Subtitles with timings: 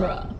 [0.00, 0.37] genre.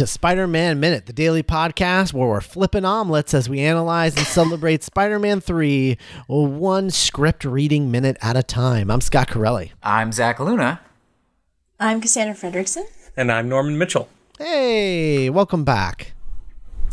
[0.00, 4.26] To Spider Man Minute, the daily podcast where we're flipping omelets as we analyze and
[4.26, 8.90] celebrate Spider Man 3, one script reading minute at a time.
[8.90, 9.72] I'm Scott Corelli.
[9.82, 10.80] I'm Zach Luna.
[11.78, 12.84] I'm Cassandra Fredrickson.
[13.14, 14.08] And I'm Norman Mitchell.
[14.38, 16.14] Hey, welcome back.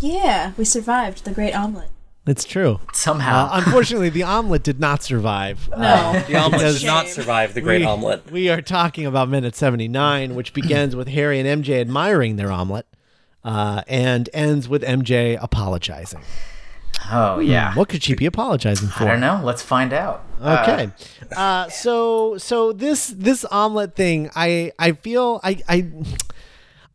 [0.02, 1.88] Yeah, we survived the Great Omelet.
[2.26, 2.82] It's true.
[2.92, 3.46] Somehow.
[3.46, 5.70] Uh, unfortunately, the omelet did not survive.
[5.70, 6.22] No.
[6.28, 8.30] The omelet Because- did not survive the great we, omelet.
[8.30, 12.86] We are talking about minute 79, which begins with Harry and MJ admiring their omelet
[13.44, 16.22] uh, and ends with MJ apologizing.
[17.12, 17.74] oh, yeah.
[17.76, 19.04] What could she be apologizing for?
[19.04, 19.42] I don't know.
[19.44, 20.26] Let's find out.
[20.42, 20.92] Okay.
[21.36, 25.92] Uh, so so this this omelet thing, I I feel I I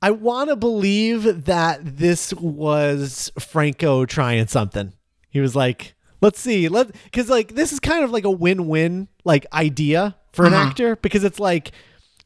[0.00, 4.92] I want to believe that this was Franco trying something.
[5.30, 9.08] He was like, "Let's see, let because like this is kind of like a win-win
[9.24, 11.72] like idea for an actor because it's like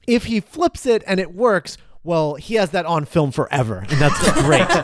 [0.06, 4.00] if he flips it and it works." Well, he has that on film forever, and
[4.00, 4.66] that's great.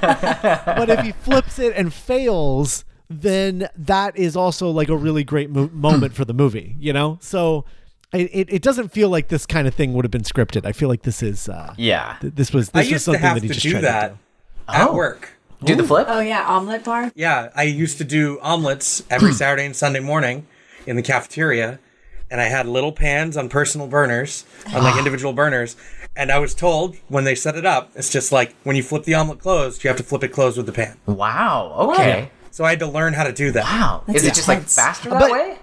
[0.00, 5.50] but if he flips it and fails, then that is also like a really great
[5.50, 7.18] mo- moment for the movie, you know?
[7.20, 7.64] So
[8.12, 10.64] it, it, it doesn't feel like this kind of thing would have been scripted.
[10.66, 12.16] I feel like this is, uh, Yeah.
[12.20, 13.70] th- this was, I this was used to something have that he to just do
[13.72, 14.18] tried that to do.
[14.68, 14.94] at Oh.
[14.94, 15.30] work.
[15.64, 16.06] Do the flip?
[16.08, 17.10] Oh yeah, omelet bar.
[17.16, 20.46] Yeah, I used to do omelets every Saturday and Sunday morning
[20.86, 21.80] in the cafeteria,
[22.30, 25.74] and I had little pans on personal burners, on like individual burners.
[26.16, 29.04] And I was told when they set it up, it's just like when you flip
[29.04, 30.96] the omelet closed, you have to flip it closed with the pan.
[31.06, 31.74] Wow.
[31.92, 32.30] Okay.
[32.50, 33.62] So I had to learn how to do that.
[33.64, 34.02] Wow.
[34.06, 35.58] That's Is it just like faster that But- way?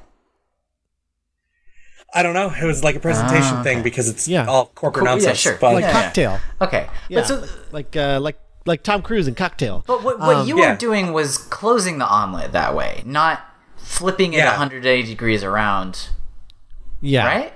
[2.14, 2.50] I don't know.
[2.50, 4.46] It was like a presentation thing because it's Yeah.
[4.46, 5.38] all corporate Cool, yeah, nonsense.
[5.40, 5.58] sure.
[5.60, 5.92] But Like Yeah.
[5.92, 6.40] cocktail.
[6.62, 6.88] Okay.
[7.10, 7.20] Yeah.
[7.20, 9.84] But so like, uh, like, like Tom Cruise in Cocktail.
[9.86, 10.72] but what, what Um, you yeah.
[10.72, 13.42] were doing was closing the omelet that way, not
[13.76, 14.52] flipping it Yeah.
[14.52, 16.08] 180 degrees around,
[17.02, 17.28] yeah.
[17.28, 17.54] right?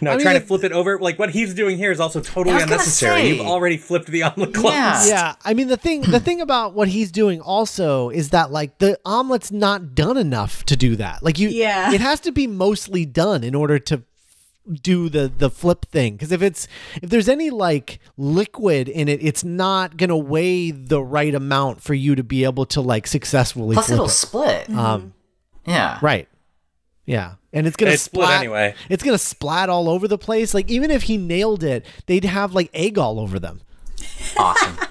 [0.00, 2.00] No, I mean, trying it- to flip it over, like what he's doing here is
[2.00, 3.20] also totally I was gonna unnecessary.
[3.22, 3.28] say.
[3.36, 4.74] You've already flipped the omelet closed.
[4.74, 5.06] Yeah.
[5.06, 8.78] Yeah, I mean the thing the thing about what he's doing also is that like
[8.78, 11.22] the omelet's not done enough to do that.
[11.22, 11.92] Like you Yeah.
[11.92, 14.02] it has to be mostly done in order to
[14.82, 16.66] do the the flip thing because if it's
[17.00, 21.80] if there's any like liquid in it it's not going to weigh the right amount
[21.80, 24.10] for you to be able to like successfully Plus, flip it'll it.
[24.10, 24.70] split.
[24.70, 25.14] Um
[25.66, 25.98] yeah.
[26.02, 26.28] right.
[27.06, 27.34] Yeah.
[27.52, 28.74] And it's going to It split splat anyway.
[28.90, 30.52] It's going to splat all over the place.
[30.52, 33.60] Like even if he nailed it, they'd have like egg all over them.
[34.36, 34.76] Awesome.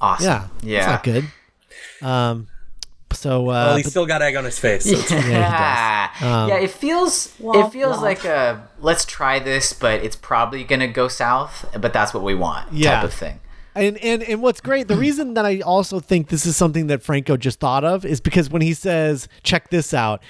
[0.00, 0.24] Awesome.
[0.26, 0.46] Yeah.
[0.62, 0.78] Yeah.
[0.78, 1.24] It's not good.
[2.06, 2.46] Um
[3.12, 4.84] so uh Well, he's but- still got egg on his face.
[4.84, 6.58] So it's Yeah, Um, yeah.
[6.58, 8.02] It feels it Womp feels womp.
[8.02, 11.64] like a let's try this, but it's probably gonna go south.
[11.80, 12.94] But that's what we want, Yeah.
[12.96, 13.40] type of thing.
[13.74, 17.02] And and and what's great, the reason that I also think this is something that
[17.02, 20.22] Franco just thought of is because when he says, "Check this out,"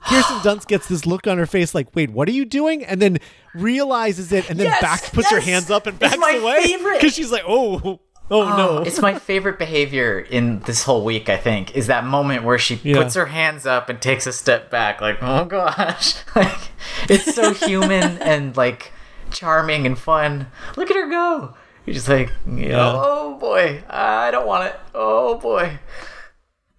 [0.00, 3.00] Kirsten Dunst gets this look on her face, like, "Wait, what are you doing?" And
[3.02, 3.18] then
[3.54, 6.76] realizes it, and then Yes, back puts her hands up and It's backs my away
[6.94, 8.82] because she's like, "Oh, oh, no." Ah.
[8.82, 11.28] It's my favorite behavior in this whole week.
[11.28, 12.96] I think is that moment where she Yeah.
[13.02, 16.70] puts her hands up and takes a step back, like, oh gosh, like
[17.08, 18.92] it's so human and like
[19.30, 20.46] charming and fun.
[20.76, 21.54] Look at her go.
[21.84, 24.80] You're just like, you know, oh boy, I don't want it.
[24.94, 25.78] Oh boy.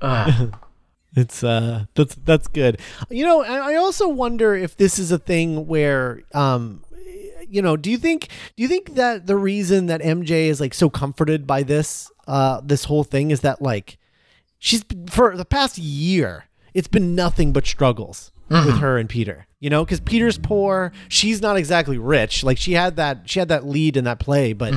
[0.02, 0.56] Ugh.
[1.16, 2.80] It's uh that's that's good.
[3.10, 6.84] You know, I also wonder if this is a thing where um
[7.48, 10.74] you know, do you think do you think that the reason that MJ is like
[10.74, 13.98] so comforted by this uh this whole thing is that like
[14.58, 18.32] she's for the past year it's been nothing but struggles
[18.66, 19.46] with her and Peter.
[19.60, 22.44] You know, cuz Peter's poor, she's not exactly rich.
[22.44, 24.74] Like she had that she had that lead in that play, but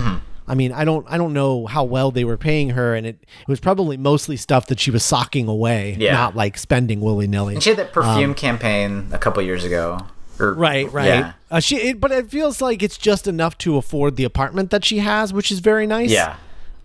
[0.48, 3.18] I mean, I don't I don't know how well they were paying her and it,
[3.40, 6.12] it was probably mostly stuff that she was socking away, Yeah.
[6.12, 7.54] not like spending willy-nilly.
[7.54, 9.98] And she had that perfume campaign a couple years ago.
[10.38, 11.06] Or, Um, Right, right.
[11.06, 11.32] Yeah.
[11.50, 14.84] Uh, she, it, but it feels like it's just enough to afford the apartment that
[14.84, 16.10] she has, which is very nice.
[16.10, 16.36] Yeah.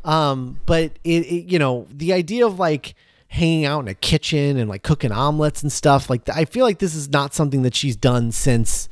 [0.05, 2.95] Um, but it, it, you know, the idea of like
[3.27, 6.79] hanging out in a kitchen and like cooking omelets and stuff like I feel like
[6.79, 8.89] this is not something that she's done since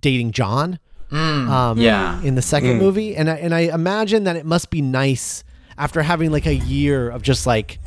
[0.00, 0.78] dating John.
[1.14, 2.20] Um, yeah.
[2.22, 5.44] in the second movie, and I, and I imagine that it must be nice
[5.78, 7.78] after having like a year of just like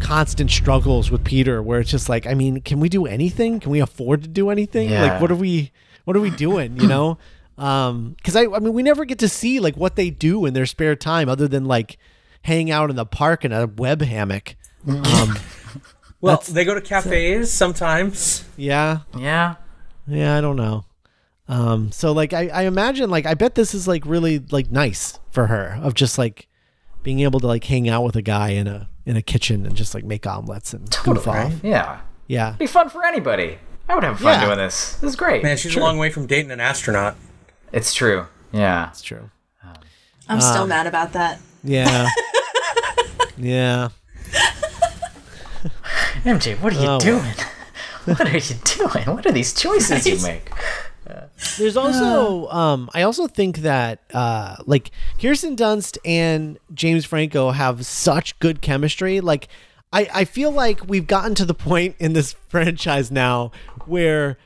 [0.00, 3.60] constant struggles with Peter where it's just like, I mean, can we do anything?
[3.60, 4.90] Can we afford to do anything?
[4.90, 5.02] Yeah.
[5.02, 5.72] Like what are we
[6.04, 7.18] what are we doing, you know?
[7.58, 10.52] Um cuz I I mean, we never get to see like what they do in
[10.52, 11.96] their spare time other than like
[12.42, 14.56] hang out in the park in a web hammock.
[14.86, 15.38] Um
[16.20, 18.44] Well, they go to cafes sometimes.
[18.58, 19.00] yeah.
[19.16, 19.54] Yeah.
[20.06, 20.84] Yeah, I don't know.
[21.48, 25.18] Um, so like I, I imagine like I bet this is like really like nice
[25.30, 26.48] for her of just like
[27.02, 29.76] being able to like hang out with a guy in a in a kitchen and
[29.76, 31.52] just like make omelets and goof off.
[31.62, 32.00] Yeah.
[32.26, 32.56] Yeah.
[32.58, 33.58] Be fun for anybody.
[33.88, 34.46] I would have fun Yeah.
[34.46, 34.94] doing this.
[34.96, 35.44] This is great.
[35.44, 37.16] Man, she's a long way from dating an astronaut.
[37.72, 38.26] It's true.
[38.50, 38.88] Yeah.
[38.88, 39.30] It's true.
[40.28, 41.38] I'm still mad about that.
[41.62, 42.08] Yeah.
[43.38, 43.90] yeah.
[46.24, 46.98] MJ, what are you Oh, well.
[46.98, 47.34] doing?
[48.06, 49.04] What are you doing?
[49.16, 50.48] What are these choices you make?
[51.58, 57.86] There's also um I also think that uh like Kirsten Dunst and James Franco have
[57.86, 59.20] such good chemistry.
[59.20, 59.48] Like
[59.92, 63.52] I I feel like we've gotten to the point in this franchise now
[63.86, 64.38] where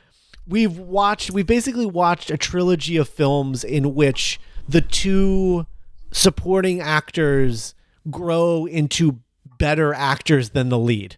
[0.47, 5.65] we've watched we've basically watched a trilogy of films in which the two
[6.11, 7.73] supporting actors
[8.09, 9.19] grow into
[9.57, 11.17] better actors than the lead.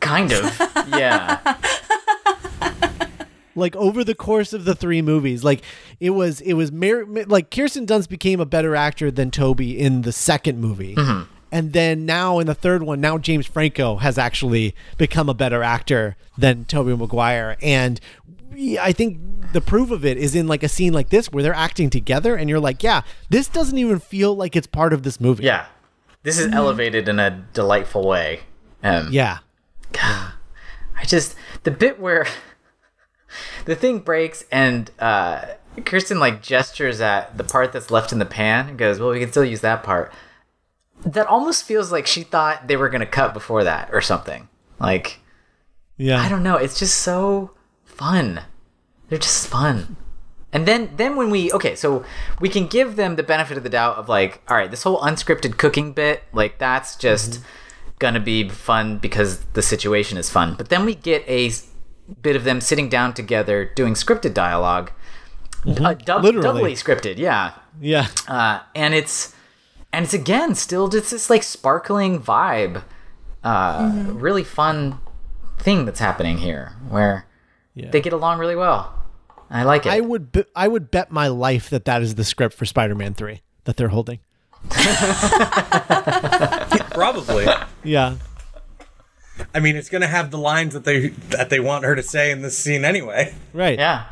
[0.00, 0.60] Kind of.
[0.88, 1.38] Yeah.
[3.54, 5.62] Like over the course of the three movies like
[6.00, 10.02] it was it was Mar- like kirsten dunst became a better actor than tobey in
[10.02, 10.94] the second movie.
[11.54, 15.62] And then now in the third one now james franco has actually become a better
[15.62, 17.56] actor than tobey maguire.
[17.60, 18.00] And
[18.52, 19.18] we- i think
[19.52, 22.36] the proof of it is in like a scene like this where they're acting together
[22.36, 25.44] and you're like yeah this doesn't even feel like it's part of this movie.
[25.44, 25.66] Yeah.
[26.22, 28.40] This is elevated in a delightful way.
[28.82, 29.38] Um, yeah.
[30.00, 31.34] I just
[31.64, 32.26] the bit where
[33.64, 35.46] the thing breaks and uh,
[35.84, 39.20] Kirsten like gestures at the part that's left in the pan and goes, "Well, we
[39.20, 40.12] can still use that part."
[41.04, 44.48] That almost feels like she thought they were gonna cut before that or something.
[44.78, 45.20] Like
[45.96, 46.56] yeah I don't know.
[46.56, 47.52] It's just so
[47.84, 48.42] fun.
[49.08, 49.96] They're just fun.
[50.52, 52.04] And then then when we okay, so
[52.40, 55.00] we can give them the benefit of the doubt of like, all right, this whole
[55.00, 57.40] unscripted cooking bit, like that's just
[57.98, 60.54] gonna be fun because the situation is fun.
[60.56, 61.50] But then we get a
[62.20, 64.90] bit of them sitting down together doing scripted dialog
[65.66, 66.42] uh, dub- Literally.
[66.42, 67.52] doubly scripted, yeah.
[67.80, 69.34] yeah Uh, and it's
[69.92, 72.82] and it's again still just this like sparkling vibe,
[73.44, 74.98] uh, really fun
[75.58, 77.26] thing that's happening here where
[77.74, 77.90] Yeah.
[77.90, 78.92] they get along really well.
[79.50, 79.92] I like it.
[79.92, 83.12] i would be- i would bet my life that that is the script for spider-man
[83.14, 84.18] 3 that they're holding
[86.92, 87.46] Probably.
[87.84, 88.16] yeah
[89.54, 92.30] I mean, it's gonna have the lines that they that they want her to say
[92.30, 93.34] in this scene anyway.
[93.52, 94.06] right yeah,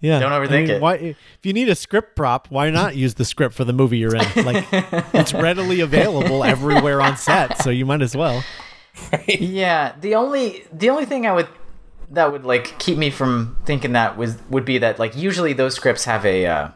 [0.00, 0.18] Yeah.
[0.20, 0.80] Don't overthink it.
[0.80, 3.98] Why, if you need a script prop, why not use the script for the movie
[3.98, 4.26] you're in?
[4.44, 4.66] Like,
[5.14, 8.42] it's readily available everywhere on set, so you might as well.
[9.28, 9.94] yeah.
[10.00, 11.48] The only the only thing I would
[12.10, 15.74] that would like keep me from thinking that was would be that like usually those
[15.74, 16.68] scripts have a uh,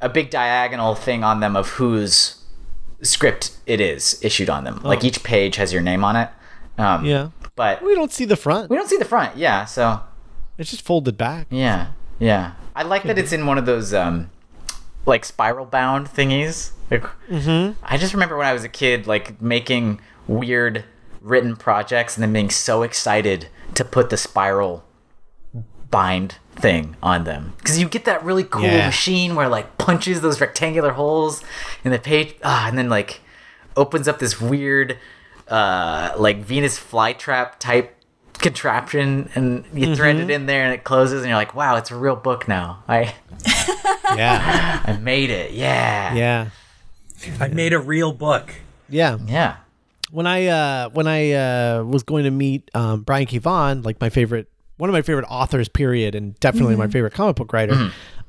[0.00, 2.44] a big diagonal thing on them of whose
[3.02, 4.80] script it is issued on them.
[4.82, 6.28] Like each page has your name on it.
[6.78, 7.28] Um, Yeah.
[7.56, 8.70] but We don't see the front.
[8.70, 9.36] we don't see the front.
[9.36, 10.00] Yeah, so
[10.56, 11.46] It's just folded back.
[11.50, 11.88] Yeah,
[12.18, 12.52] yeah.
[12.74, 14.30] I like that it's in one of those um,
[15.06, 16.70] like spiral bound thingies.
[16.90, 17.72] Like, mm-hmm.
[17.82, 20.84] I just remember when I was a kid, like making weird
[21.20, 24.84] written projects and then being so excited to put the spiral
[25.90, 28.86] bind thing on them because you get that really cool Yeah.
[28.86, 31.42] machine where like punches those rectangular holes
[31.84, 33.20] in the page, ah, and then like
[33.76, 34.98] opens up this weird,
[35.50, 37.94] uh, like Venus flytrap type
[38.34, 41.90] contraption, and you thread it in there, and it closes, and you're like, wow, it's
[41.90, 42.82] a real book now.
[42.88, 43.14] I
[44.16, 44.82] Yeah.
[44.86, 45.52] I made it.
[45.52, 46.14] Yeah.
[46.14, 46.48] yeah.
[47.40, 48.54] I made a real book.
[48.88, 49.18] Yeah.
[49.26, 49.56] Yeah.
[50.10, 53.38] When I uh when I uh was going to meet um Brian K.
[53.38, 57.36] Vaughan, like my favorite one of my favorite authors, period, and definitely my favorite comic
[57.36, 57.74] book writer.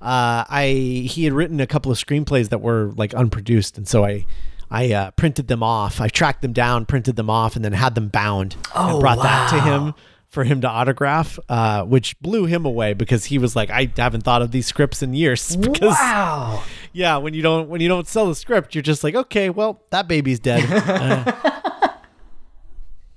[0.01, 4.03] Uh I he had written a couple of screenplays that were like unproduced, and so
[4.03, 4.25] I
[4.71, 5.99] I uh, printed them off.
[5.99, 9.21] I tracked them down, printed them off, and then had them bound Oh, and brought
[9.23, 9.93] that to him
[10.27, 14.21] for him to autograph, uh, which blew him away because he was like, I haven't
[14.21, 15.55] thought of these scripts in years.
[15.59, 16.61] Because Wow.
[16.93, 19.81] yeah, when you don't when you don't sell the script, you're just like, okay, well,
[19.89, 20.63] that baby's dead.
[21.89, 21.89] Uh,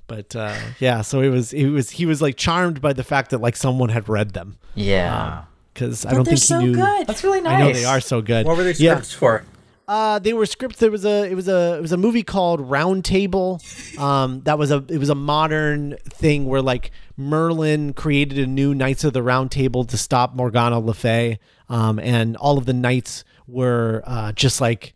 [0.07, 3.31] but uh, yeah, so it was it was he was like charmed by the fact
[3.31, 5.45] that like someone had read them Yeah.
[5.73, 6.75] because I don't they're think he so knew.
[6.75, 7.07] good.
[7.07, 7.53] That's really nice.
[7.55, 8.45] I know they are so good.
[8.47, 8.93] What were they Yeah.
[8.95, 9.45] scripts for?
[9.89, 10.79] Uh, they were scripts.
[10.79, 13.61] There was a it was a it was a movie called Round Table.
[13.99, 18.75] Um, that was a it was a modern thing where like Merlin created a new
[18.75, 21.39] Knights of the Round Table to stop Morgana Le Fay.
[21.69, 24.95] Um, and all of the knights were uh, just like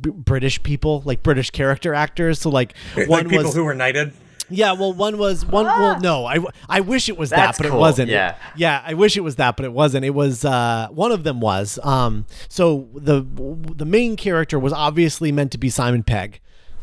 [0.00, 2.40] B- British people, like British character actors.
[2.40, 4.12] So like one like people was who were knighted.
[4.50, 5.64] Yeah, well, one was one.
[5.66, 6.38] Well, no, I,
[6.68, 8.10] I wish it was That's that, but cool, it wasn't.
[8.10, 8.36] yeah.
[8.56, 10.04] yeah, I wish it was that, but it wasn't.
[10.04, 11.78] It was uh, one of them was.
[11.82, 13.22] Um, so the
[13.76, 16.40] the main character was obviously meant to be Simon Pegg,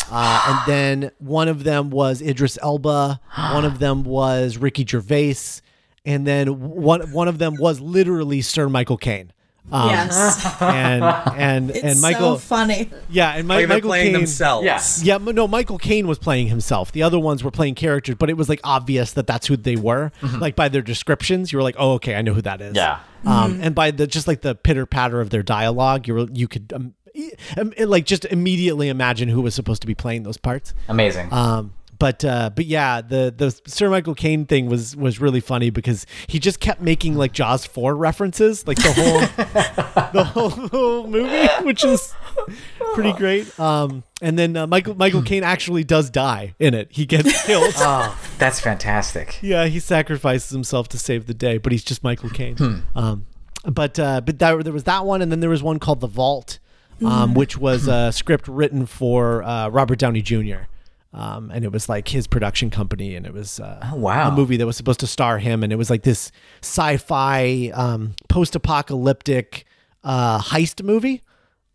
[0.09, 3.19] uh, and then one of them was Idris Elba.
[3.51, 5.61] one of them was Ricky Gervais,
[6.05, 9.31] and then one one of them was literally Sir Michael Caine.
[9.71, 10.61] Um, yes.
[10.61, 12.89] and and It's and Michael, so funny.
[13.09, 14.65] yeah, and Mi- Like Michael playing Caine, themselves.
[15.03, 15.17] Yeah.
[15.19, 16.91] yeah, no, Michael Caine was playing himself.
[16.93, 19.75] The other ones were playing characters, but it was like obvious that that's who they
[19.75, 20.11] were.
[20.39, 22.99] Like by their descriptions, you were like, "Oh, okay, I know who that is." Yeah.
[23.25, 26.47] Um, and by the just like the pitter patter of their dialogue, you were you
[26.47, 26.93] could um,
[27.57, 30.73] um, like just immediately imagine who was supposed to be playing those parts.
[30.87, 31.27] Amazing.
[31.33, 35.69] Um, but uh, but yeah, the the Sir Michael Caine thing was was really funny
[35.69, 39.19] because he just kept making like Jaws four references like the whole
[40.13, 42.13] the whole, whole movie, which is
[42.93, 43.57] pretty great.
[43.59, 46.89] Um, and then uh, Michael Michael Caine actually does die in it.
[46.91, 47.73] He gets killed.
[47.77, 49.39] oh, that's fantastic.
[49.41, 52.57] yeah, he sacrifices himself to save the day, but he's just Michael Caine.
[52.57, 52.75] Hmm.
[52.95, 53.25] Um,
[53.65, 56.07] but uh, but that, there was that one, and then there was one called The
[56.07, 56.59] Vault,
[57.03, 60.67] um, which was a script written for uh, Robert Downey Jr.
[61.13, 64.27] Um, and it was like his production company, and it was uh, Oh, wow.
[64.27, 68.13] a movie that was supposed to star him, and it was like this sci-fi um,
[68.27, 69.65] post-apocalyptic
[70.03, 71.21] uh, heist movie.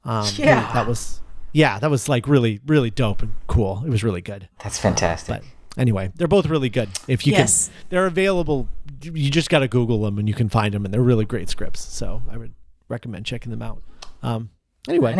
[0.05, 0.71] Um, Yeah.
[0.73, 1.21] that was
[1.55, 3.83] yeah, that was like really really dope and cool.
[3.87, 4.49] It was really good.
[4.63, 5.43] That's fantastic.
[5.43, 6.89] But anyway, they're both really good.
[7.09, 7.69] If you Yes.
[7.69, 8.69] can, they're available.
[9.03, 11.49] You just got to Google them and you can find them, and they're really great
[11.49, 11.81] scripts.
[11.85, 12.55] So I would
[12.89, 13.83] recommend checking them out.
[14.23, 14.51] Um,
[14.89, 15.15] anyway,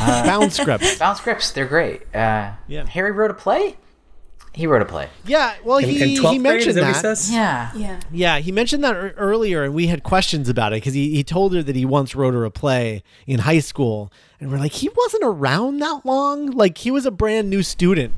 [0.00, 0.98] anyway, bound scripts.
[0.98, 2.02] Bound scripts, they're great.
[2.14, 2.86] Uh, Yeah.
[2.86, 3.76] Harry wrote a play?
[4.54, 5.08] He wrote a play.
[5.24, 7.00] Yeah, well, In, he, in he 12th grade, is mentioned that he that.
[7.00, 7.30] says?
[7.32, 7.70] Yeah.
[7.76, 8.00] Yeah.
[8.10, 11.22] Yeah, he mentioned that ear- earlier, and we had questions about it because he, he
[11.22, 14.72] told her that he once wrote her a play in high school, and we're like,
[14.72, 16.50] he wasn't around that long.
[16.50, 18.14] Like he was a brand new student,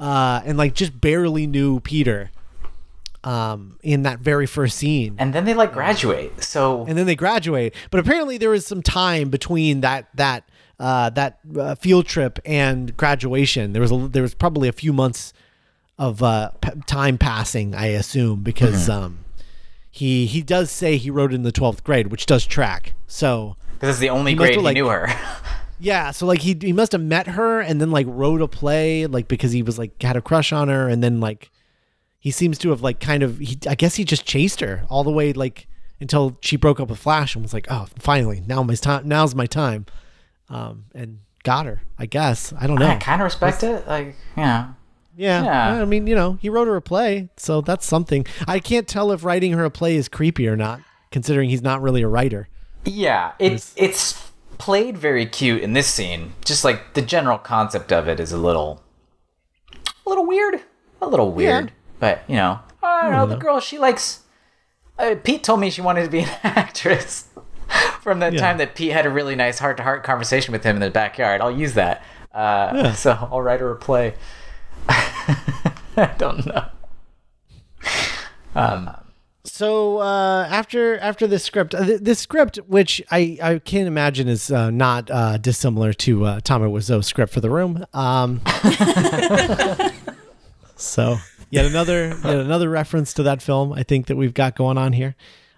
[0.00, 2.30] uh, and like just barely knew Peter.
[3.22, 6.44] Um, in that very first scene, And then they like graduate.
[6.44, 7.74] So and then they graduate.
[7.90, 10.46] But apparently, there was some time between that that
[10.84, 13.72] uh, that uh, field trip and graduation.
[13.72, 15.32] There was a, there was probably a few months
[15.98, 19.20] of uh, p- time passing, I assume, because um,
[19.90, 22.92] he he does say he wrote in the twelfth grade, which does track.
[23.06, 25.08] So because it's the only He must grade have, he knew her.
[25.80, 29.06] yeah, so like he he must have met her and then like wrote a play,
[29.06, 31.50] like because he was like had a crush on her, and then like
[32.18, 35.02] he seems to have like kind of he I guess he just chased her all
[35.02, 35.66] the way like
[35.98, 39.34] until she broke up with Flash and was like, oh, finally now my time now's
[39.34, 39.86] my time,
[40.48, 41.82] um, and got her.
[41.98, 42.86] I guess I don't know.
[42.88, 43.86] I kind of respect it.
[43.86, 44.72] Like, yeah.
[45.16, 45.44] Yeah.
[45.44, 45.82] Yeah.
[45.82, 48.26] I mean, you know, he wrote her a play, so that's something.
[48.48, 51.80] I can't tell if writing her a play is creepy or not, considering he's not
[51.82, 52.48] really a writer.
[52.84, 56.32] Yeah, it, it's played very cute in this scene.
[56.44, 58.82] Just like the general concept of it is a little,
[60.04, 60.60] a little weird,
[61.00, 61.72] a little weird.
[62.00, 63.26] But you know, I don't know.
[63.26, 64.20] The girl she likes.
[64.98, 67.28] Uh, Pete told me she wanted to be an actress.
[68.02, 68.40] From the Yeah.
[68.40, 71.50] time that Pete had a really nice heart-to-heart conversation with him in the backyard, I'll
[71.50, 72.02] use that.
[72.32, 74.14] Uh, So I'll write a play.
[74.88, 76.64] I don't know.
[79.46, 84.26] So uh, after after this script, uh, th- this script, which I, I can imagine
[84.26, 87.84] is uh, not uh, dissimilar to uh, Tommy Wiseau's script for the room.
[87.92, 88.40] Um,
[90.76, 91.18] so
[91.50, 93.72] yet another yet another reference to that film.
[93.72, 95.14] I think that we've got going on here.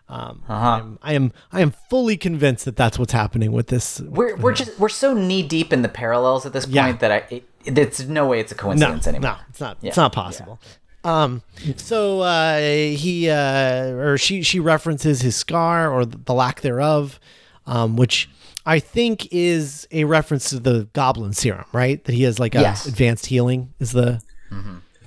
[0.09, 4.01] Um, I'm, I am I am fully convinced that that's what's happening with this.
[4.01, 6.93] We're we're just we're so knee deep in the parallels at this point Yeah.
[6.93, 9.33] that I it, there's no way it's a no, coincidence anymore.
[9.33, 9.79] no, it's not.
[9.81, 9.89] Yeah.
[9.89, 10.61] It's not possible.
[11.03, 11.43] Um,
[11.77, 17.19] so uh, he uh, or she she references his scar or the lack thereof,
[17.67, 18.29] um, which
[18.65, 22.03] I think is a reference to the goblin serum, right?
[22.05, 22.87] That he has like a Yes.
[22.87, 24.21] advanced healing is the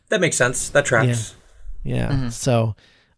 [0.09, 0.67] That makes sense.
[0.69, 1.35] That tracks.
[1.83, 2.29] yeah.
[2.29, 2.75] So,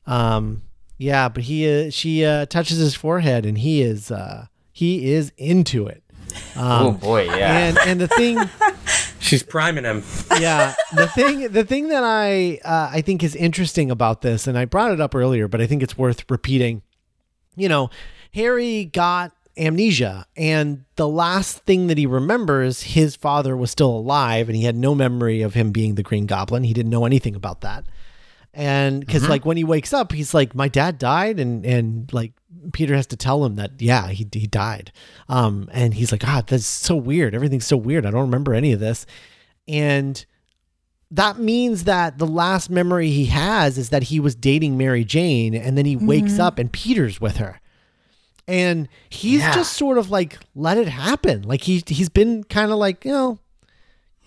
[0.07, 0.63] um,
[1.01, 5.31] yeah, but he uh, she uh, touches his forehead and he is uh, he is
[5.37, 6.03] into it.
[6.55, 7.57] oh boy, yeah.
[7.57, 8.39] And and the thing.
[9.19, 10.03] She's priming him.
[10.39, 14.57] yeah the thing the thing that i uh, i think is interesting about this and
[14.57, 16.81] i brought it up earlier but i think it's worth repeating
[17.55, 17.89] you know
[18.33, 24.49] harry got amnesia and the last thing that he remembers his father was still alive
[24.49, 27.35] and he had no memory of him being the green goblin he didn't know anything
[27.35, 27.85] about that
[28.53, 32.33] and because like when he wakes up he's like my dad died and and like
[32.73, 34.91] peter has to tell him that yeah he, he died
[35.29, 38.73] um and he's like god that's so weird everything's so weird i don't remember any
[38.73, 39.05] of this
[39.67, 40.25] and
[41.09, 45.53] that means that the last memory he has is that he was dating Mary Jane
[45.53, 47.59] and then he wakes up and Peter's with her.
[48.47, 49.53] and he's Yeah.
[49.53, 51.41] just sort of like let it happen.
[51.41, 53.39] Like he he's been kind of like you know.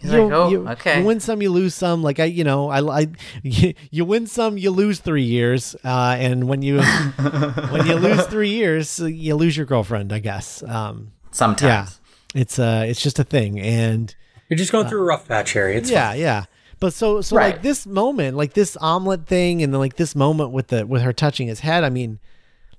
[0.05, 1.01] He's you, like, oh, you, okay.
[1.01, 2.03] you win some, you lose some.
[2.03, 3.07] Like I, you know, I, I
[3.43, 5.75] you win some, you lose three years.
[5.83, 6.81] Uh, and when you
[7.71, 10.13] when you lose three years, you lose your girlfriend.
[10.13, 10.63] I guess.
[10.63, 12.01] Um, yeah, Sometimes.
[12.35, 13.59] it's uh, it's just a thing.
[13.59, 14.15] And
[14.51, 15.77] You're just going through a rough patch, Harry.
[15.77, 16.45] It's yeah, yeah.
[16.81, 17.55] But so so Right.
[17.55, 21.01] like this moment, like this omelet thing, and then like this moment with the with
[21.01, 21.83] her touching his head.
[21.83, 22.19] I mean,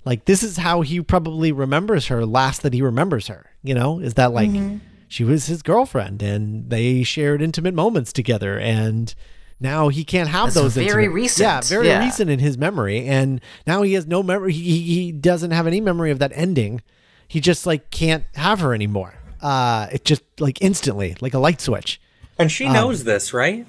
[0.04, 3.50] like this is how he probably remembers her last that he remembers her.
[3.64, 4.50] You know, is that like
[5.08, 9.14] she was his girlfriend and they shared intimate moments together and.
[9.58, 10.74] Now he can't have That's those.
[10.74, 11.40] very intimate- recent.
[11.46, 12.04] yeah, very Yeah.
[12.04, 14.52] recent in his memory, and now he has no memory.
[14.52, 16.82] He, he he doesn't have any memory of that ending.
[17.26, 19.14] He just like can't have her anymore.
[19.40, 21.98] Uh, it just like instantly, like a light switch.
[22.38, 23.66] And she knows this, right?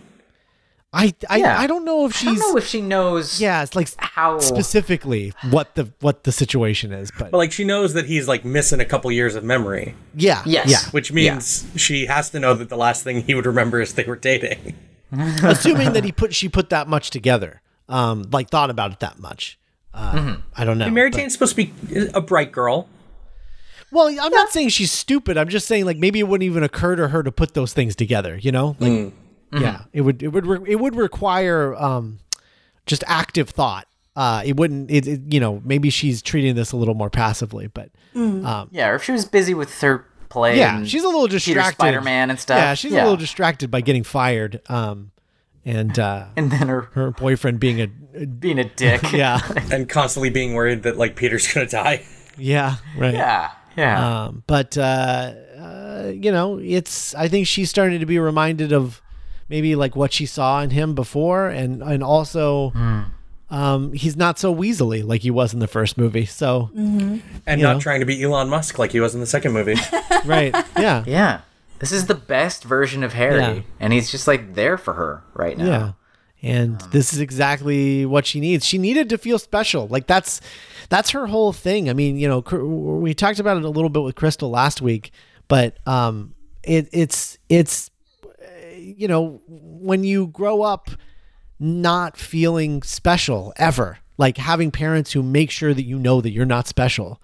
[0.93, 1.59] I I, Yeah.
[1.59, 4.39] I don't know if I don't know if she knows yeah, it's like how.
[4.39, 8.45] specifically what the what the situation is, but But like she knows that he's like
[8.45, 10.69] missing a couple years of memory, yeah, Yes.
[10.69, 10.89] yeah.
[10.91, 14.05] which means she has to know that the last thing he would remember is they
[14.05, 14.75] were dating.
[15.43, 19.19] Assuming that he put she put that much together, um, like thought about it that
[19.19, 19.59] much.
[19.93, 20.89] Uh, I don't know.
[20.89, 21.73] Mary but- Jane's supposed to be
[22.13, 22.87] a bright girl.
[23.91, 25.37] well, I'm not saying she's stupid.
[25.37, 27.95] I'm just saying like maybe it wouldn't even occur to her to put those things
[27.95, 28.37] together.
[28.37, 29.13] You know, like
[29.61, 32.19] yeah, it would it would re- it would require um,
[32.85, 33.87] just active thought.
[34.15, 34.89] Uh, it wouldn't.
[34.89, 38.95] It, it you know maybe she's treating this a little more passively, but Yeah, or
[38.95, 40.57] if she was busy with her play.
[40.57, 41.75] yeah, and she's a little distracted.
[41.75, 42.57] Spider-Man and stuff.
[42.57, 44.61] Yeah, she's a little distracted by getting fired.
[44.69, 45.11] Um,
[45.65, 49.03] and uh, And then her her boyfriend being a, a being a dick.
[49.13, 49.39] yeah,
[49.71, 52.03] and constantly being worried that like Peter's gonna die.
[52.37, 53.13] yeah, right.
[53.13, 53.51] Yeah.
[53.75, 54.23] Yeah.
[54.23, 54.81] Um, but uh,
[55.59, 57.13] uh, you know, it's.
[57.13, 59.03] I think she's starting to be reminded of
[59.49, 62.69] maybe like what she saw in him before, and and also.
[62.71, 63.01] Hmm.
[63.49, 66.25] Um, he's not so weaselly like he was in the first movie.
[66.25, 67.79] So, And not know.
[67.79, 69.75] trying to be Elon Musk like he was in the second movie.
[70.25, 70.53] right.
[70.77, 71.05] Yeah.
[71.07, 71.39] yeah.
[71.79, 73.61] This is the best version of Harry, Yeah.
[73.79, 75.65] and he's just like there for her right now.
[75.65, 75.91] Yeah.
[76.43, 78.65] And this is exactly what she needs.
[78.65, 79.87] She needed to feel special.
[79.87, 80.41] Like that's
[80.89, 81.89] that's her whole thing.
[81.89, 82.39] I mean, you know,
[82.99, 85.11] we talked about it a little bit with Crystal last week,
[85.47, 87.91] but um it it's it's
[88.95, 90.91] you know, when you grow up
[91.59, 96.45] not feeling special ever, like having parents who make sure that you know that you're
[96.45, 97.21] not special.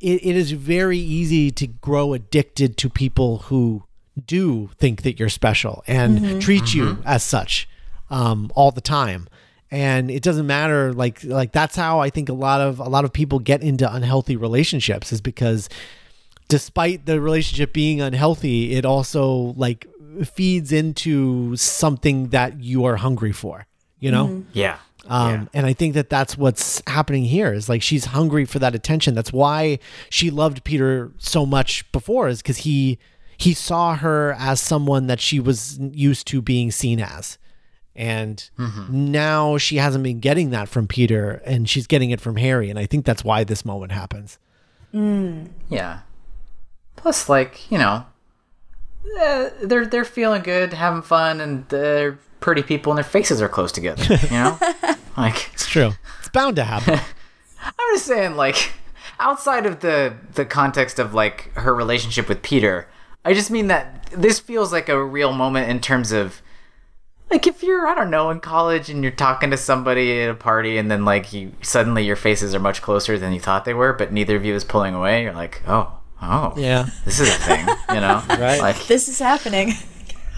[0.00, 3.84] It, it is very easy to grow addicted to people who
[4.26, 7.68] do think that you're special and treat you as such
[8.10, 9.28] um, all the time
[9.74, 13.04] and it doesn't matter like like that's how i think a lot of a lot
[13.04, 15.68] of people get into unhealthy relationships is because
[16.48, 19.86] despite the relationship being unhealthy it also like
[20.24, 23.66] feeds into something that you are hungry for
[23.98, 24.50] you know mm-hmm.
[24.52, 24.78] Yeah.
[25.08, 28.74] um, And I think that that's what's happening here is like she's hungry for that
[28.74, 29.14] attention.
[29.14, 29.78] That's why
[30.10, 32.98] she loved Peter so much before, is because he
[33.36, 37.38] he saw her as someone that she was used to being seen as,
[37.94, 39.10] and mm-hmm.
[39.10, 42.70] now she hasn't been getting that from Peter, and she's getting it from Harry.
[42.70, 44.38] And I think that's why this moment happens.
[44.94, 45.48] Mm.
[45.68, 46.00] Yeah.
[46.96, 48.06] Plus, like you know,
[49.18, 53.48] eh, they're they're feeling good, having fun, and they're pretty people, and their faces are
[53.48, 54.02] close together.
[54.24, 54.58] You know,
[55.16, 55.92] like It's true.
[56.20, 57.00] It's bound to happen.
[57.62, 58.72] I'm just saying, like
[59.20, 62.88] outside of the the context of like her relationship with Peter,
[63.24, 66.42] I just mean that this feels like a real moment in terms of
[67.30, 70.34] like if you're I don't know in college and you're talking to somebody at a
[70.34, 73.74] party and then like you suddenly your faces are much closer than you thought they
[73.74, 75.22] were, but neither of you is pulling away.
[75.22, 76.88] You're like, oh, oh, yeah.
[77.04, 78.22] this is a thing, you know?
[78.28, 78.60] Right.
[78.60, 79.72] Like, This is happening.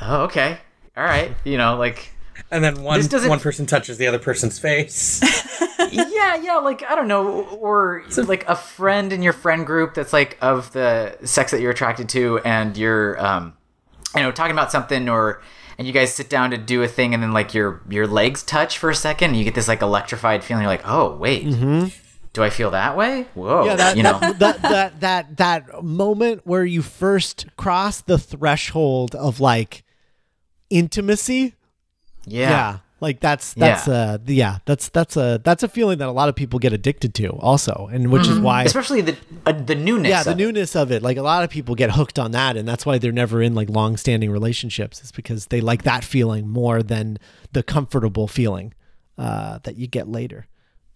[0.03, 0.59] oh, okay,
[0.97, 2.13] all right, you know, like,
[2.51, 5.21] And then one doesn't- one person touches the other person's face.
[5.93, 10.13] yeah, yeah, like I don't know, or like a friend in your friend group that's
[10.13, 13.55] like of the sex that you're attracted to, and you're, um,
[14.15, 15.41] you know, talking about something, or
[15.79, 18.43] and you guys sit down to do a thing, and then like your your legs
[18.43, 20.63] touch for a second, and you get this like electrified feeling.
[20.63, 21.45] You're like, oh wait,
[22.37, 23.27] do I feel that way?
[23.35, 28.01] Whoa, Yeah, that, you know, that, that that that that moment where you first cross
[28.03, 29.83] the threshold of like
[30.71, 31.55] intimacy.
[32.27, 32.51] yeah.
[32.51, 32.79] Yeah.
[32.99, 33.95] Like that's that's Yeah.
[33.95, 37.13] uh yeah that's that's a that's a feeling that a lot of people get addicted
[37.17, 40.09] to also and which is why especially the uh, the newness.
[40.09, 40.37] yeah the it.
[40.39, 42.97] newness of it like a lot of people get hooked on that and that's why
[42.97, 47.19] they're never in like long standing relationships is because they like that feeling more than
[47.53, 48.73] the comfortable feeling
[49.19, 50.47] uh that you get later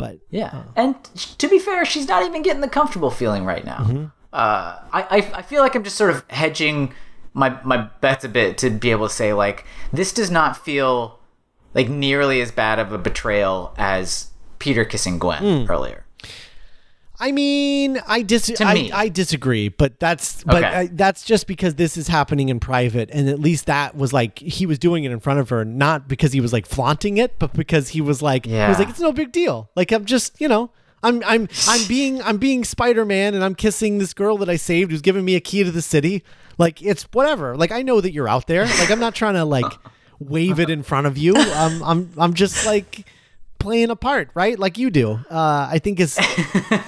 [0.00, 0.94] but Yeah, and
[1.38, 3.78] to be fair, she's not even getting the comfortable feeling right now.
[3.78, 4.04] Mm-hmm.
[4.32, 6.92] Uh, I, I I feel like I'm just sort of hedging
[7.34, 11.18] my my bets a bit to be able to say like this does not feel
[11.74, 15.70] like nearly as bad of a betrayal as Peter kissing Gwen Hmm.
[15.70, 16.04] earlier.
[17.20, 18.90] I mean, I dis To I, me.
[18.92, 20.66] I disagree, but that's but Okay.
[20.66, 24.38] I, that's just because this is happening in private, and at least that was like
[24.38, 27.38] he was doing it in front of her, not because he was like flaunting it,
[27.38, 29.70] but because he was like he was like it's no big deal.
[29.76, 30.70] Like I'm just you know.
[31.02, 34.56] I'm I'm I'm being I'm being Spider Man and I'm kissing this girl that I
[34.56, 36.22] saved who's giving me a key to the city.
[36.58, 37.56] Like it's whatever.
[37.56, 38.66] Like I know that you're out there.
[38.66, 39.72] Like I'm not trying to like
[40.18, 41.34] wave it in front of you.
[41.36, 43.06] I'm I'm I'm just like
[43.60, 44.58] playing a part, right?
[44.58, 45.20] Like you do.
[45.30, 46.22] Uh, I think is, I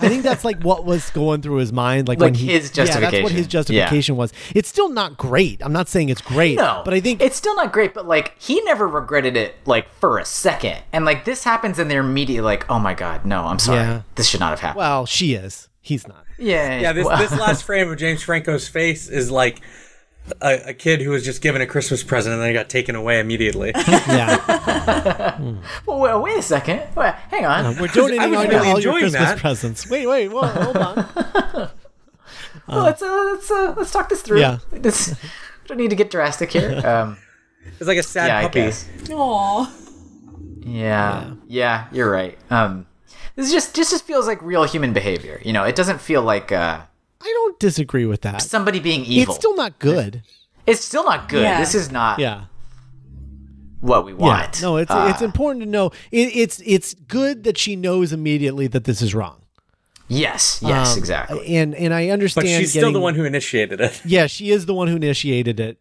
[0.08, 2.84] think that's like what was going through his mind, like, when Like he, his Yeah,
[2.98, 4.32] that's what his justification was.
[4.54, 5.62] It's still not great.
[5.64, 7.94] I'm not saying it's great, No, but I think it's still not great.
[7.94, 10.78] But like, he never regretted it, like for a second.
[10.92, 13.78] And like, this happens, and they're immediately like, "Oh my god, no, I'm sorry.
[13.80, 14.02] Yeah.
[14.16, 15.68] This should not have happened." well, she is.
[15.80, 16.24] He's not.
[16.38, 19.60] yeah, Yeah, this, well- this last frame of James Franco's face is like
[20.40, 23.18] a, a kid who was just given a Christmas present and then got taken away
[23.20, 23.72] immediately.
[24.08, 25.38] Yeah,
[25.86, 26.82] Well, well, wait a second.
[26.96, 27.76] Wait, hang on.
[27.78, 29.38] we're donating I was all, really your, all your enjoying Christmas that.
[29.38, 29.90] presents.
[29.90, 31.70] Wait, wait, whoa, hold on.
[32.68, 34.40] Well, let's uh, let's uh, let's talk this through.
[34.40, 34.58] Yeah.
[34.70, 36.80] This we don't need to get drastic here.
[36.86, 37.18] Um,
[37.78, 38.60] It's like a sad yeah, puppy.
[38.60, 38.88] guess.
[39.10, 39.72] Aw.
[40.60, 42.38] Yeah, yeah, you're right.
[42.50, 42.86] Um,
[43.34, 45.40] this just just just feels like real human behavior.
[45.44, 46.82] You know, it doesn't feel like uh,
[47.22, 48.42] I don't disagree with that.
[48.42, 49.32] somebody being evil.
[49.34, 50.22] It's still not good.
[50.66, 51.42] It's still not good.
[51.42, 51.58] Yeah.
[51.60, 52.44] This is not Yeah.
[53.80, 54.56] what we want.
[54.60, 54.62] Yeah.
[54.68, 55.90] No, it's Uh, it's important to know.
[56.10, 59.38] It, it's it's good that she knows immediately that this is wrong.
[60.08, 61.56] yes, yes, Um, exactly.
[61.56, 62.44] And and I understand.
[62.46, 64.00] But she's still the one who initiated it.
[64.04, 65.78] yeah, she is the one who initiated it,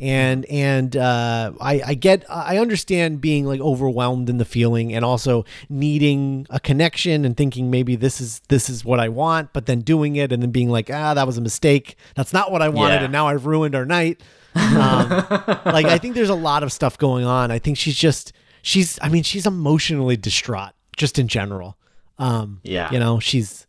[0.00, 5.04] and and uh, I I get I understand being like overwhelmed in the feeling, and
[5.04, 9.66] also needing a connection and thinking maybe this is this is what I want, but
[9.66, 11.96] then doing it and then being like ah that was a mistake.
[12.16, 13.04] That's not what I wanted, Yeah.
[13.04, 14.20] and now I've ruined our night.
[14.56, 15.08] Um,
[15.66, 17.50] like I think there's a lot of stuff going on.
[17.50, 21.76] I think she's just she's I mean she's emotionally distraught just in general.
[22.18, 22.90] Um, Yeah.
[22.92, 23.66] you know she's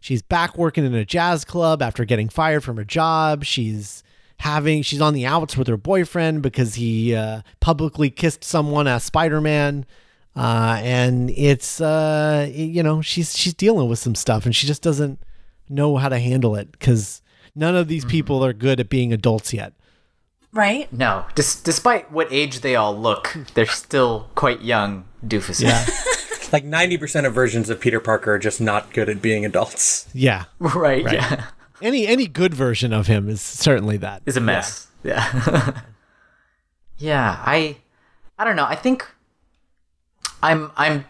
[0.00, 3.44] she's back working in a jazz club after getting fired from her job.
[3.44, 4.02] She's
[4.38, 9.04] having she's on the outs with her boyfriend because he uh, publicly kissed someone as
[9.04, 9.84] Spider Man.
[10.36, 14.82] Uh, and it's uh, you know she's she's dealing with some stuff and she just
[14.82, 15.18] doesn't
[15.68, 17.22] know how to handle it because
[17.54, 19.72] none of these people are good at being adults yet.
[20.52, 20.90] Right?
[20.92, 25.62] no, dis- despite what age they all look, they're still quite young doofuses.
[25.62, 25.86] yeah.
[26.50, 30.08] Like 90% of versions of Peter Parker are just not good at being adults.
[30.14, 31.04] Yeah, right.
[31.04, 31.44] Yeah.
[31.82, 34.22] Any any good version of him is certainly that.
[34.26, 34.88] is a mess.
[35.02, 35.80] Yeah.
[36.98, 37.76] Yeah, I
[38.38, 38.64] I don't know.
[38.64, 39.08] I think
[40.42, 41.04] I'm I'm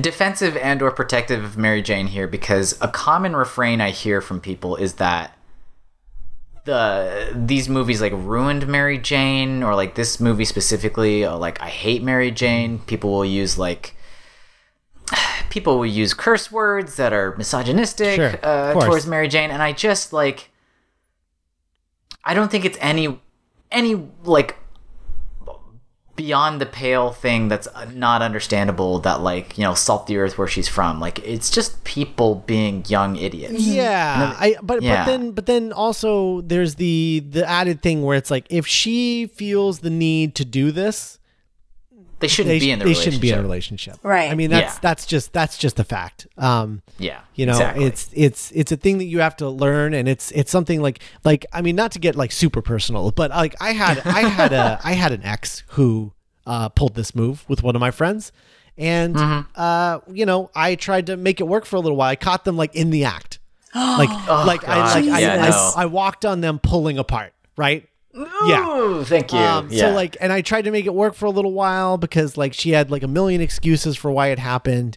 [0.00, 4.40] defensive and or protective of Mary Jane here because a common refrain I hear from
[4.40, 5.36] people is that
[6.64, 12.02] the these movies like ruined Mary Jane or like this movie specifically like I hate
[12.02, 12.78] Mary Jane.
[12.80, 13.94] People will use like
[15.50, 19.72] people will use curse words that are misogynistic Sure, uh, towards Mary Jane and I
[19.72, 20.50] just like
[22.24, 23.20] I don't think it's any
[23.70, 24.56] any like
[26.16, 30.38] beyond the pale thing that's uh, not understandable that like you know salt the earth
[30.38, 31.00] where she's from.
[31.00, 33.66] Like it's just people being young idiots.
[33.66, 35.04] Yeah, I but Yeah.
[35.04, 39.26] but then but then also there's the the added thing where it's like if she
[39.26, 41.18] feels the need to do this,
[42.24, 43.96] they shouldn't they, be in the they relationship shouldn't be in a relationship.
[44.02, 44.30] Right.
[44.30, 44.80] I mean that's Yeah.
[44.82, 46.26] that's just that's just a fact.
[46.38, 47.84] Um yeah you know exactly.
[47.84, 51.00] it's it's it's a thing that you have to learn and it's it's something like
[51.24, 54.52] like i mean not to get like super personal but like i had i had
[54.52, 56.12] a i had an ex who
[56.46, 58.30] uh pulled this move with one of my friends
[58.78, 59.40] and Mm-hmm.
[59.56, 62.44] uh you know i tried to make it work for a little while i caught
[62.44, 63.40] them like in the act
[63.74, 65.72] like like i Oh, like I, Yeah, I, no.
[65.76, 67.88] I walked on them pulling apart right
[68.46, 69.80] yeah thank you um, yeah.
[69.80, 72.54] So like, and I tried to make it work for a little while because like
[72.54, 74.96] she had like a million excuses for why it happened,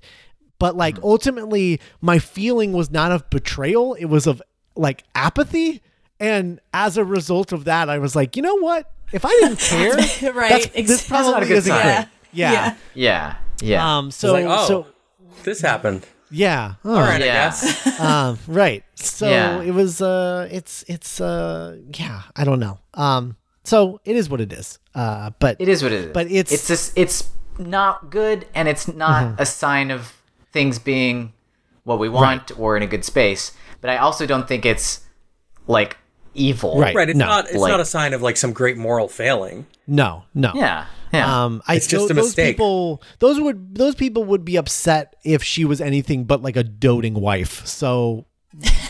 [0.60, 1.06] but like Mm-hmm.
[1.06, 4.42] ultimately my feeling was not of betrayal; it was of
[4.76, 5.82] like apathy.
[6.20, 8.92] And as a result of that, I was like, you know what?
[9.14, 9.94] If I didn't care,
[10.34, 11.84] Right, that's- ex- this not a probably good isn't sign.
[11.84, 12.08] great.
[12.34, 12.52] Yeah.
[12.52, 12.76] Yeah.
[12.94, 14.12] yeah yeah Um.
[14.12, 14.88] So like, oh, so
[15.44, 16.06] this happened.
[16.30, 16.76] Yeah.
[16.86, 17.26] Oh, All right, Yeah.
[17.26, 18.00] I guess.
[18.00, 18.84] um, right.
[18.96, 19.62] So Yeah.
[19.62, 22.80] it was uh it's it's uh yeah, I don't know.
[22.94, 24.80] Um so it is what it is.
[24.96, 28.68] Uh but it is what it is But it's- it's just it's not good and
[28.68, 29.42] it's not Mm-hmm.
[29.42, 30.14] a sign of
[30.52, 31.34] things being
[31.84, 35.02] what we want or in a good space but i also don't think it's
[35.68, 35.98] like
[36.34, 36.94] evil Right.
[36.96, 37.26] Right, it's No.
[37.26, 39.66] not it's Like- not a sign of like some great moral failing.
[39.88, 40.52] No, no.
[40.56, 44.44] yeah yeah Um, I It's just tho- a those people, those would those people would
[44.46, 47.66] be upset if she was anything but like a doting wife.
[47.66, 48.26] So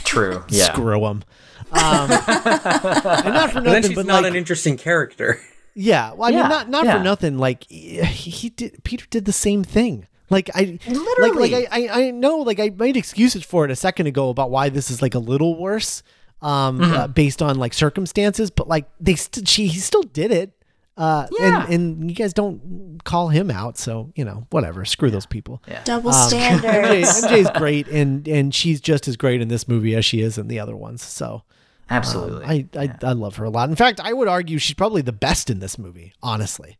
[0.04, 1.24] true yeah screw them.
[1.72, 5.40] Um, and not for And then nothing, she's but not like, an interesting character.
[5.76, 6.14] yeah.
[6.14, 6.98] Well, I Yeah, mean, not not yeah.
[6.98, 7.38] for nothing.
[7.38, 10.08] Like he, he did, Peter did the same thing.
[10.30, 11.50] Like I Literally.
[11.52, 14.30] like like I, I I know like I made excuses for it a second ago
[14.30, 16.04] about why this is like a little worse
[16.42, 16.94] um Mm-hmm.
[16.94, 20.54] uh, based on like circumstances, but like they st- she he still did it.
[20.98, 21.66] Uh Yeah.
[21.70, 24.84] and and you guys don't call him out, so you know, whatever.
[24.86, 25.62] Screw those people.
[25.68, 25.84] Yeah.
[25.84, 27.22] Double MJ, standards.
[27.24, 30.48] MJ's great and and she's just as great in this movie as she is in
[30.48, 31.04] the other ones.
[31.04, 31.44] So
[31.90, 32.46] Absolutely.
[32.46, 33.70] I I, I love her a lot.
[33.70, 36.78] In fact, I would argue she's probably the best in this movie, honestly.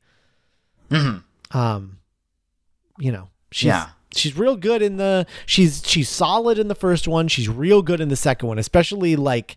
[1.52, 2.00] Um,
[2.98, 3.90] you know, she's Yeah.
[4.16, 7.28] she's real good in the she's she's solid in the first one.
[7.28, 9.56] She's real good in the second one, especially like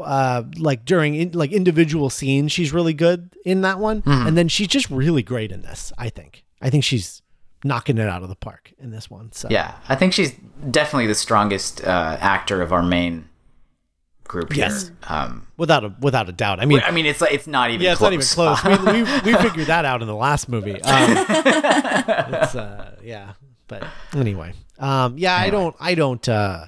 [0.00, 2.52] uh like during in, like individual scenes.
[2.52, 5.92] She's really good in that one, and then she's just really great in this.
[5.98, 6.44] I think.
[6.60, 7.22] I think she's
[7.64, 9.32] knocking it out of the park in this one.
[9.32, 10.34] So yeah, I think she's
[10.70, 13.28] definitely the strongest uh, actor of our main
[14.24, 14.66] group here.
[14.66, 14.90] Yes.
[15.08, 16.60] Um, without a without a doubt.
[16.60, 17.84] I mean, I mean, it's like it's not even.
[17.84, 18.36] Yeah, it's close.
[18.36, 18.84] not even close.
[18.84, 20.80] Mean, we, we figured that out in the last movie.
[20.86, 23.32] Um, it's, uh, yeah,
[23.66, 26.66] but anyway, um, yeah, I don't, I don't, uh,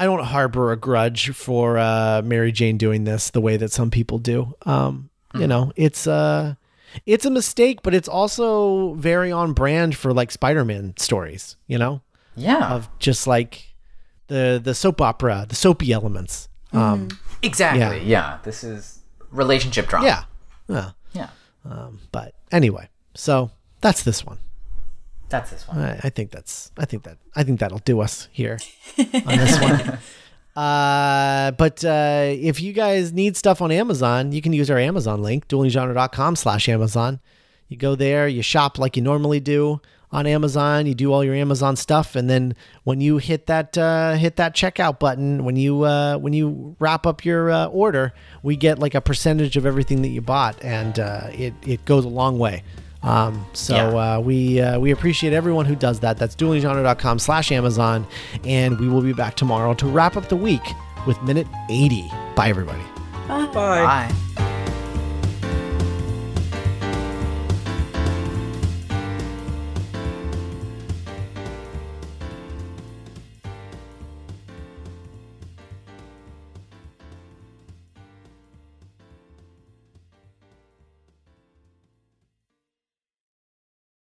[0.00, 3.90] I don't harbor a grudge for uh, Mary Jane doing this the way that some
[3.90, 4.54] people do.
[4.64, 6.54] Um, You know, it's uh,
[7.06, 11.56] it's a mistake, but it's also very on brand for like Spider-Man stories.
[11.68, 12.00] You know,
[12.34, 13.74] yeah, of just like
[14.28, 16.48] the the soap opera, the soapy elements.
[16.72, 17.08] Um,
[17.42, 18.02] exactly.
[18.04, 18.38] Yeah.
[18.42, 20.06] this is relationship drama.
[20.06, 20.24] yeah,
[20.68, 20.90] yeah.
[21.12, 21.28] yeah,
[21.64, 24.38] Um, but anyway, so that's this one.
[25.30, 25.78] That's this one.
[25.78, 28.58] I, I think that's I think that I think that'll do us here
[28.98, 29.98] on this one.
[30.56, 35.22] Uh, but uh, if you guys need stuff on Amazon, you can use our Amazon
[35.22, 37.20] link, duelinggenre.com slash Amazon.
[37.68, 39.80] You go there, you shop like you normally do
[40.12, 44.14] on Amazon, you do all your Amazon stuff, and then when you hit that uh,
[44.14, 48.12] hit that checkout button, when you uh, when you wrap up your uh, order,
[48.42, 52.04] we get like a percentage of everything that you bought, and uh, it it goes
[52.04, 52.64] a long way.
[53.02, 54.16] Um, so Yeah.
[54.16, 56.18] uh, we uh, we appreciate everyone who does that.
[56.18, 58.06] That's duelinggenre.com slash Amazon,
[58.44, 60.62] and we will be back tomorrow to wrap up the week
[61.06, 62.10] with minute 80.
[62.36, 62.82] Bye, everybody.
[63.26, 63.46] Bye.
[63.54, 64.69] Bye.